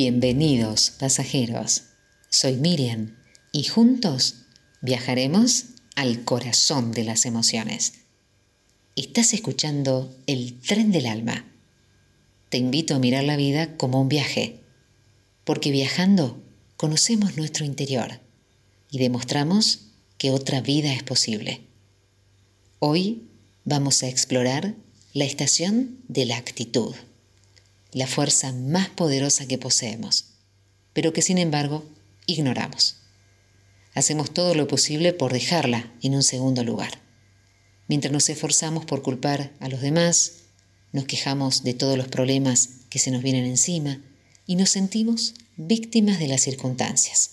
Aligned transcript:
Bienvenidos 0.00 0.92
pasajeros, 0.92 1.82
soy 2.30 2.54
Miriam 2.54 3.16
y 3.50 3.64
juntos 3.64 4.44
viajaremos 4.80 5.64
al 5.96 6.22
corazón 6.22 6.92
de 6.92 7.02
las 7.02 7.26
emociones. 7.26 7.94
Estás 8.94 9.34
escuchando 9.34 10.16
El 10.28 10.60
tren 10.60 10.92
del 10.92 11.06
alma. 11.06 11.50
Te 12.48 12.58
invito 12.58 12.94
a 12.94 13.00
mirar 13.00 13.24
la 13.24 13.34
vida 13.34 13.76
como 13.76 14.00
un 14.00 14.08
viaje, 14.08 14.60
porque 15.42 15.72
viajando 15.72 16.40
conocemos 16.76 17.36
nuestro 17.36 17.64
interior 17.64 18.20
y 18.92 18.98
demostramos 18.98 19.88
que 20.16 20.30
otra 20.30 20.60
vida 20.60 20.92
es 20.92 21.02
posible. 21.02 21.62
Hoy 22.78 23.26
vamos 23.64 24.04
a 24.04 24.08
explorar 24.08 24.76
la 25.12 25.24
estación 25.24 25.98
de 26.06 26.24
la 26.24 26.36
actitud 26.36 26.94
la 27.92 28.06
fuerza 28.06 28.52
más 28.52 28.88
poderosa 28.90 29.46
que 29.46 29.58
poseemos, 29.58 30.26
pero 30.92 31.12
que 31.12 31.22
sin 31.22 31.38
embargo 31.38 31.84
ignoramos. 32.26 32.96
Hacemos 33.94 34.32
todo 34.32 34.54
lo 34.54 34.68
posible 34.68 35.12
por 35.12 35.32
dejarla 35.32 35.92
en 36.02 36.14
un 36.14 36.22
segundo 36.22 36.62
lugar. 36.64 37.00
Mientras 37.88 38.12
nos 38.12 38.28
esforzamos 38.28 38.84
por 38.84 39.02
culpar 39.02 39.52
a 39.60 39.68
los 39.68 39.80
demás, 39.80 40.32
nos 40.92 41.04
quejamos 41.04 41.64
de 41.64 41.74
todos 41.74 41.96
los 41.96 42.08
problemas 42.08 42.68
que 42.90 42.98
se 42.98 43.10
nos 43.10 43.22
vienen 43.22 43.46
encima 43.46 44.02
y 44.46 44.56
nos 44.56 44.70
sentimos 44.70 45.34
víctimas 45.56 46.18
de 46.18 46.28
las 46.28 46.42
circunstancias. 46.42 47.30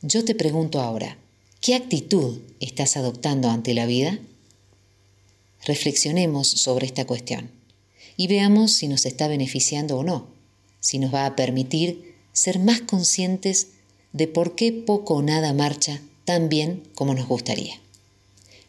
Yo 0.00 0.24
te 0.24 0.34
pregunto 0.34 0.80
ahora, 0.80 1.18
¿qué 1.60 1.74
actitud 1.74 2.40
estás 2.60 2.96
adoptando 2.96 3.50
ante 3.50 3.74
la 3.74 3.86
vida? 3.86 4.18
Reflexionemos 5.64 6.48
sobre 6.48 6.86
esta 6.86 7.06
cuestión 7.06 7.61
y 8.22 8.28
veamos 8.28 8.70
si 8.70 8.86
nos 8.86 9.04
está 9.04 9.26
beneficiando 9.26 9.98
o 9.98 10.04
no, 10.04 10.28
si 10.78 11.00
nos 11.00 11.12
va 11.12 11.26
a 11.26 11.34
permitir 11.34 12.14
ser 12.32 12.60
más 12.60 12.80
conscientes 12.80 13.70
de 14.12 14.28
por 14.28 14.54
qué 14.54 14.72
poco 14.72 15.14
o 15.14 15.22
nada 15.22 15.52
marcha 15.52 16.00
tan 16.24 16.48
bien 16.48 16.84
como 16.94 17.14
nos 17.14 17.26
gustaría. 17.26 17.80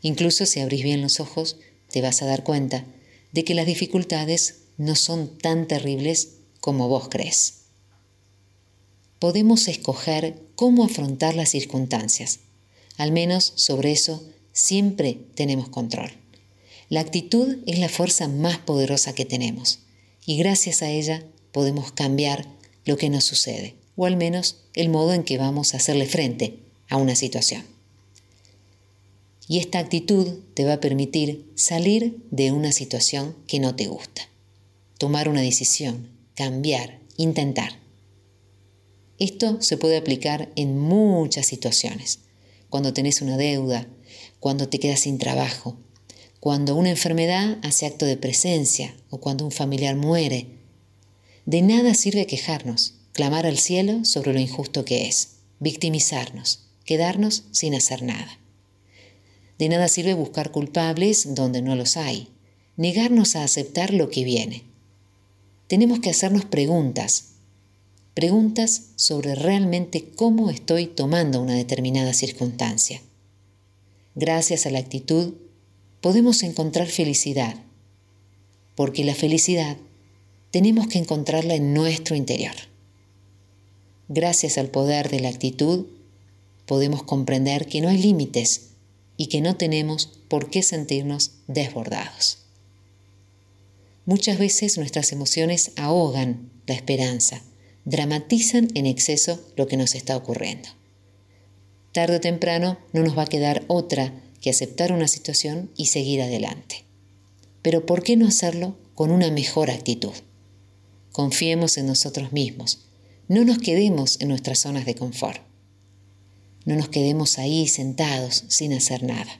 Incluso 0.01 0.47
si 0.47 0.59
abrís 0.59 0.81
bien 0.81 1.03
los 1.03 1.19
ojos, 1.19 1.57
te 1.91 2.01
vas 2.01 2.23
a 2.23 2.25
dar 2.25 2.43
cuenta 2.43 2.83
de 3.31 3.43
que 3.43 3.53
las 3.53 3.67
dificultades 3.67 4.61
no 4.79 4.95
son 4.95 5.37
tan 5.37 5.67
terribles 5.67 6.29
como 6.59 6.87
vos 6.87 7.07
crees. 7.09 7.65
Podemos 9.19 9.67
escoger 9.67 10.41
cómo 10.55 10.83
afrontar 10.83 11.35
las 11.35 11.49
circunstancias. 11.49 12.39
Al 12.97 13.11
menos 13.11 13.53
sobre 13.55 13.91
eso 13.91 14.27
siempre 14.51 15.19
tenemos 15.35 15.69
control. 15.69 16.22
La 16.89 16.99
actitud 16.99 17.57
es 17.65 17.79
la 17.79 17.89
fuerza 17.89 18.27
más 18.27 18.57
poderosa 18.57 19.13
que 19.13 19.25
tenemos 19.25 19.79
y 20.25 20.37
gracias 20.37 20.81
a 20.81 20.89
ella 20.89 21.23
podemos 21.51 21.91
cambiar 21.91 22.47
lo 22.85 22.97
que 22.97 23.09
nos 23.09 23.23
sucede, 23.23 23.75
o 23.95 24.05
al 24.05 24.17
menos 24.17 24.57
el 24.73 24.89
modo 24.89 25.13
en 25.13 25.23
que 25.23 25.37
vamos 25.37 25.73
a 25.73 25.77
hacerle 25.77 26.05
frente 26.05 26.59
a 26.89 26.97
una 26.97 27.15
situación. 27.15 27.63
Y 29.47 29.59
esta 29.59 29.79
actitud 29.79 30.39
te 30.53 30.65
va 30.65 30.73
a 30.73 30.79
permitir 30.79 31.51
salir 31.55 32.17
de 32.31 32.51
una 32.51 32.71
situación 32.71 33.35
que 33.47 33.59
no 33.59 33.75
te 33.75 33.87
gusta, 33.87 34.29
tomar 34.97 35.27
una 35.27 35.41
decisión, 35.41 36.09
cambiar, 36.35 36.99
intentar. 37.17 37.79
Esto 39.19 39.61
se 39.61 39.77
puede 39.77 39.97
aplicar 39.97 40.51
en 40.55 40.79
muchas 40.79 41.45
situaciones. 41.45 42.19
Cuando 42.69 42.93
tenés 42.93 43.21
una 43.21 43.37
deuda, 43.37 43.87
cuando 44.39 44.69
te 44.69 44.79
quedas 44.79 45.01
sin 45.01 45.17
trabajo, 45.17 45.77
cuando 46.43 46.75
una 46.75 46.89
enfermedad 46.89 47.57
hace 47.61 47.85
acto 47.85 48.05
de 48.05 48.17
presencia 48.17 48.93
o 49.09 49.21
cuando 49.21 49.45
un 49.45 49.51
familiar 49.51 49.95
muere. 49.95 50.47
De 51.45 51.61
nada 51.61 51.93
sirve 51.93 52.27
quejarnos, 52.27 52.95
clamar 53.13 53.45
al 53.45 53.57
cielo 53.57 54.03
sobre 54.03 54.33
lo 54.33 54.41
injusto 54.41 54.83
que 54.83 55.07
es, 55.07 55.37
victimizarnos, 55.61 56.65
quedarnos 56.83 57.45
sin 57.51 57.75
hacer 57.75 58.03
nada. 58.03 58.39
De 59.57 59.69
nada 59.69 59.87
sirve 59.87 60.15
buscar 60.15 60.51
culpables 60.51 61.33
donde 61.33 61.61
no 61.61 61.77
los 61.77 61.95
hay, 61.95 62.27
negarnos 62.75 63.37
a 63.37 63.45
aceptar 63.45 63.93
lo 63.93 64.09
que 64.09 64.25
viene. 64.25 64.63
Tenemos 65.67 66.01
que 66.01 66.09
hacernos 66.09 66.43
preguntas, 66.43 67.35
preguntas 68.15 68.87
sobre 68.97 69.35
realmente 69.35 70.11
cómo 70.13 70.49
estoy 70.49 70.87
tomando 70.87 71.41
una 71.41 71.55
determinada 71.55 72.13
circunstancia. 72.13 73.01
Gracias 74.13 74.65
a 74.65 74.71
la 74.71 74.79
actitud 74.79 75.35
podemos 76.03 76.43
encontrar 76.43 76.87
felicidad, 76.87 77.55
porque 78.75 79.05
la 79.05 79.15
felicidad 79.15 79.77
tenemos 80.51 80.87
que 80.87 80.99
encontrarla 80.99 81.55
en 81.55 81.73
nuestro 81.73 82.17
interior. 82.17 82.51
Gracias 84.09 84.57
al 84.57 84.67
poder 84.67 85.09
de 85.09 85.21
la 85.21 85.29
actitud, 85.29 85.85
podemos 86.65 87.03
comprender 87.03 87.67
que 87.67 87.79
no 87.79 87.87
hay 87.87 87.99
límites 87.99 88.71
y 89.15 89.27
que 89.27 89.39
no 89.39 89.55
tenemos 89.55 90.19
por 90.27 90.49
qué 90.49 90.61
sentirnos 90.61 91.35
desbordados. 91.47 92.39
Muchas 94.05 94.37
veces 94.37 94.77
nuestras 94.77 95.13
emociones 95.13 95.71
ahogan 95.77 96.51
la 96.67 96.75
esperanza, 96.75 97.43
dramatizan 97.85 98.67
en 98.73 98.87
exceso 98.87 99.39
lo 99.55 99.67
que 99.67 99.77
nos 99.77 99.95
está 99.95 100.17
ocurriendo. 100.17 100.67
Tarde 101.93 102.17
o 102.17 102.19
temprano 102.19 102.77
no 102.91 103.03
nos 103.03 103.17
va 103.17 103.23
a 103.23 103.27
quedar 103.27 103.63
otra 103.69 104.11
que 104.43 104.49
aceptar 104.49 104.91
una 104.91 105.07
situación 105.07 105.71
y 105.77 105.85
seguir 105.85 106.21
adelante. 106.21 106.83
Pero 107.61 107.85
¿por 107.85 108.03
qué 108.03 108.17
no 108.17 108.27
hacerlo 108.27 108.75
con 108.93 109.09
una 109.09 109.31
mejor 109.31 109.71
actitud? 109.71 110.11
Confiemos 111.13 111.77
en 111.77 111.87
nosotros 111.87 112.33
mismos. 112.33 112.79
No 113.29 113.45
nos 113.45 113.59
quedemos 113.59 114.19
en 114.19 114.27
nuestras 114.27 114.59
zonas 114.59 114.85
de 114.85 114.95
confort. 114.95 115.41
No 116.65 116.75
nos 116.75 116.89
quedemos 116.89 117.39
ahí 117.39 117.69
sentados 117.69 118.43
sin 118.49 118.73
hacer 118.73 119.03
nada. 119.03 119.39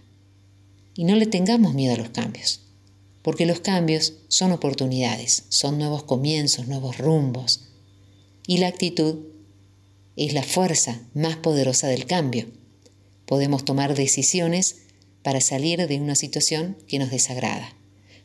Y 0.96 1.03
no 1.03 1.18
le 1.18 1.25
tengamos 1.25 1.74
miedo 1.74 1.96
a 1.96 1.97
los 1.97 2.12
cambios, 2.12 2.62
porque 3.24 3.46
los 3.46 3.59
cambios 3.59 4.13
son 4.30 4.53
oportunidades, 4.53 5.44
son 5.50 5.80
nuevos 5.80 6.03
comienzos, 6.03 6.69
nuevos 6.69 6.97
rumbos. 6.97 7.66
Y 8.47 8.59
la 8.59 8.69
actitud 8.69 9.18
es 10.16 10.34
la 10.34 10.44
fuerza 10.44 11.02
más 11.13 11.36
poderosa 11.36 11.88
del 11.88 12.06
cambio. 12.06 12.46
Podemos 13.25 13.66
tomar 13.66 13.96
decisiones 13.96 14.82
para 15.23 15.41
salir 15.41 15.88
de 15.88 16.00
una 16.00 16.16
situación 16.16 16.78
que 16.88 17.00
nos 17.00 17.09
desagrada. 17.09 17.75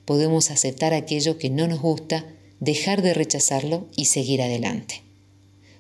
Podemos 0.05 0.51
aceptar 0.51 0.93
aquello 0.93 1.39
que 1.39 1.49
no 1.49 1.67
nos 1.69 1.81
gusta, 1.81 2.27
dejar 2.61 3.03
de 3.03 3.15
rechazarlo 3.15 3.89
y 3.97 4.07
seguir 4.07 4.43
adelante. 4.43 5.03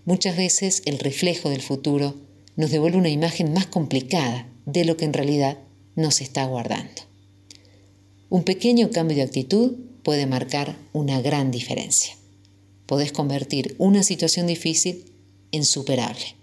Muchas 0.05 0.37
veces 0.37 0.83
el 0.87 0.99
reflejo 0.99 1.51
del 1.51 1.61
futuro 1.61 2.15
nos 2.57 2.71
devuelve 2.71 2.99
una 2.99 3.11
imagen 3.11 3.53
más 3.53 3.67
complicada 3.67 4.49
de 4.65 4.85
lo 4.85 4.97
que 4.97 5.05
en 5.05 5.13
realidad 5.13 5.59
nos 5.97 6.21
está 6.21 6.45
guardando. 6.47 7.03
Un 8.31 8.45
pequeño 8.45 8.91
cambio 8.91 9.17
de 9.17 9.23
actitud 9.23 9.77
puede 10.03 10.27
marcar 10.27 10.77
una 10.93 11.21
gran 11.21 11.51
diferencia. 11.51 12.15
Podés 12.87 13.13
convertir 13.13 13.75
una 13.79 14.03
situación 14.03 14.47
difícil 14.47 15.13
en 15.53 15.65
superable 15.65 16.37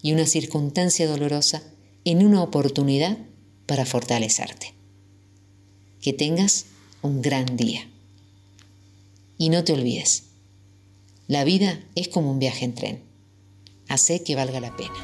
y 0.00 0.12
una 0.12 0.26
circunstancia 0.26 1.06
dolorosa 1.06 1.62
en 2.04 2.24
una 2.24 2.42
oportunidad 2.42 3.18
para 3.66 3.86
fortalecerte. 3.86 4.74
Que 6.00 6.12
tengas 6.12 6.66
un 7.02 7.22
gran 7.22 7.56
día. 7.56 7.88
Y 9.38 9.48
no 9.48 9.64
te 9.64 9.72
olvides, 9.72 10.24
la 11.28 11.44
vida 11.44 11.80
es 11.94 12.08
como 12.08 12.30
un 12.30 12.38
viaje 12.38 12.64
en 12.64 12.74
tren. 12.74 13.02
Hace 13.88 14.22
que 14.22 14.36
valga 14.36 14.60
la 14.60 14.76
pena. 14.76 14.94